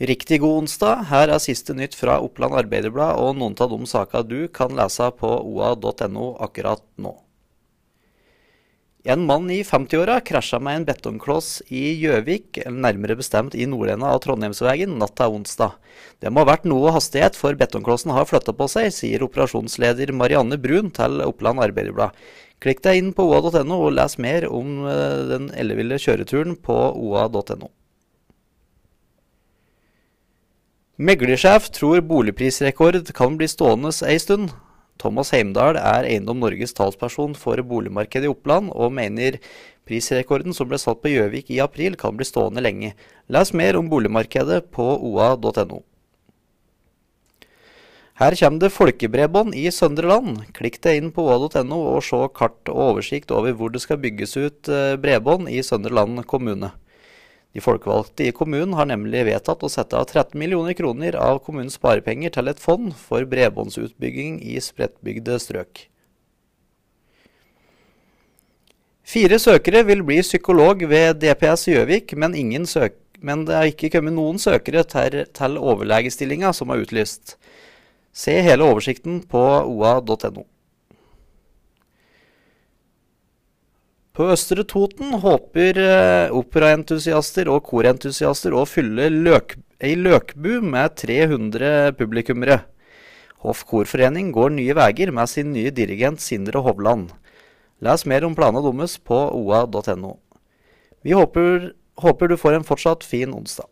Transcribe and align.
Riktig 0.00 0.38
god 0.40 0.62
onsdag. 0.62 1.02
Her 1.10 1.28
er 1.28 1.42
siste 1.44 1.74
nytt 1.76 1.92
fra 1.92 2.14
Oppland 2.24 2.54
Arbeiderblad 2.56 3.18
og 3.20 3.34
noen 3.36 3.52
av 3.60 3.68
de 3.68 3.88
sakene 3.88 4.24
du 4.24 4.38
kan 4.48 4.72
lese 4.72 5.10
på 5.18 5.28
oa.no 5.28 6.30
akkurat 6.40 6.80
nå. 6.96 7.18
En 9.04 9.26
mann 9.28 9.50
i 9.52 9.58
50-åra 9.64 10.18
krasja 10.24 10.56
med 10.60 10.78
en 10.78 10.86
betongkloss 10.88 11.62
i 11.68 11.82
Gjøvik, 12.00 12.62
nærmere 12.68 13.16
bestemt 13.16 13.56
i 13.56 13.66
nordenden 13.68 14.06
av 14.08 14.22
Trondheimsvegen, 14.24 14.94
natt 15.00 15.18
til 15.20 15.36
onsdag. 15.36 15.76
Det 16.20 16.32
må 16.32 16.46
ha 16.46 16.50
vært 16.50 16.68
noe 16.68 16.92
hastighet, 16.96 17.36
for 17.36 17.56
betongklossen 17.56 18.12
har 18.16 18.28
flytta 18.28 18.52
på 18.56 18.68
seg, 18.72 18.88
sier 18.96 19.24
operasjonsleder 19.24 20.12
Marianne 20.16 20.56
Brun 20.60 20.88
til 20.96 21.20
Oppland 21.24 21.60
Arbeiderblad. 21.64 22.16
Klikk 22.60 22.80
deg 22.84 23.00
inn 23.00 23.12
på 23.16 23.28
oa.no 23.28 23.82
og 23.86 23.92
les 23.96 24.16
mer 24.20 24.48
om 24.48 24.80
eh, 24.88 25.20
den 25.32 25.52
elleville 25.60 26.00
kjøreturen 26.00 26.56
på 26.60 26.76
oa.no. 26.92 27.72
Meglersjef 31.00 31.70
tror 31.72 32.02
boligprisrekord 32.04 33.06
kan 33.16 33.38
bli 33.40 33.46
stående 33.48 33.88
ei 34.04 34.18
stund. 34.20 34.50
Thomas 35.00 35.30
Heimdal 35.32 35.78
er 35.80 36.04
Eiendom 36.04 36.42
Norges 36.42 36.76
talsperson 36.76 37.32
for 37.32 37.56
boligmarkedet 37.64 38.28
i 38.28 38.28
Oppland, 38.28 38.68
og 38.68 38.92
mener 38.92 39.38
prisrekorden 39.88 40.52
som 40.52 40.68
ble 40.68 40.76
satt 40.82 41.00
på 41.00 41.08
Gjøvik 41.14 41.48
i 41.54 41.62
april 41.64 41.96
kan 41.96 42.18
bli 42.18 42.26
stående 42.28 42.60
lenge. 42.60 42.90
Les 43.32 43.52
mer 43.56 43.78
om 43.80 43.88
boligmarkedet 43.88 44.66
på 44.76 44.90
oa.no. 44.98 45.80
Her 48.20 48.36
kommer 48.36 48.60
det 48.60 48.72
folkebredbånd 48.76 49.56
i 49.56 49.70
Søndre 49.72 50.12
Land. 50.12 50.44
Klikk 50.52 50.82
deg 50.84 51.00
inn 51.00 51.14
på 51.16 51.24
oa.no 51.24 51.80
og 51.94 52.04
se 52.04 52.20
kart 52.36 52.60
og 52.68 52.84
oversikt 52.90 53.32
over 53.32 53.56
hvor 53.56 53.72
det 53.72 53.80
skal 53.80 54.04
bygges 54.04 54.36
ut 54.36 54.68
eh, 54.68 55.00
bredbånd 55.00 55.48
i 55.48 55.64
Søndre 55.64 55.96
Land 55.96 56.26
kommune. 56.28 56.74
De 57.50 57.62
folkevalgte 57.62 58.28
i 58.28 58.34
kommunen 58.34 58.76
har 58.78 58.86
nemlig 58.86 59.24
vedtatt 59.26 59.64
å 59.66 59.70
sette 59.72 59.98
av 59.98 60.06
13 60.06 60.38
millioner 60.38 60.76
kroner 60.78 61.16
av 61.18 61.40
kommunens 61.42 61.80
sparepenger 61.80 62.30
til 62.36 62.50
et 62.52 62.62
fond 62.62 62.92
for 62.94 63.26
bredbåndsutbygging 63.26 64.38
i 64.46 64.60
spredtbygde 64.62 65.38
strøk. 65.42 65.88
Fire 69.10 69.40
søkere 69.42 69.82
vil 69.88 70.04
bli 70.06 70.20
psykolog 70.22 70.84
ved 70.86 71.18
DPS 71.18 71.66
Gjøvik, 71.72 72.14
men, 72.14 72.36
men, 72.38 73.42
det 73.48 73.56
er 73.58 73.72
ikke 73.72 73.90
kommet 73.96 74.14
noen 74.14 74.38
søkere 74.38 74.84
til, 74.86 75.24
til 75.34 75.58
overlegestillinga 75.58 76.52
som 76.54 76.70
er 76.70 76.84
utlyst. 76.84 77.34
Se 78.14 78.36
hele 78.46 78.68
oversikten 78.70 79.18
på 79.26 79.42
oa.no. 79.66 80.46
På 84.20 84.26
Østre 84.28 84.66
Toten 84.68 85.14
håper 85.22 85.78
eh, 85.80 86.32
operaentusiaster 86.36 87.48
og 87.48 87.62
korentusiaster 87.70 88.52
å 88.52 88.66
fylle 88.68 89.06
løk, 89.14 89.54
ei 89.80 89.94
løkbu 89.96 90.58
med 90.60 90.98
300 91.00 91.94
publikummere. 91.96 92.58
Hoff 93.40 93.62
korforening 93.70 94.28
går 94.36 94.52
nye 94.58 94.76
veier 94.76 95.14
med 95.16 95.32
sin 95.32 95.54
nye 95.54 95.72
dirigent 95.72 96.20
Sindre 96.20 96.60
Hovland. 96.66 97.08
Les 97.80 98.04
mer 98.12 98.28
om 98.28 98.36
planene 98.36 98.60
deres 98.66 98.98
på 99.00 99.22
oa.no. 99.40 100.12
Vi 101.00 101.16
håper, 101.16 101.70
håper 102.04 102.28
du 102.28 102.36
får 102.44 102.58
en 102.58 102.68
fortsatt 102.74 103.08
fin 103.08 103.32
onsdag. 103.32 103.69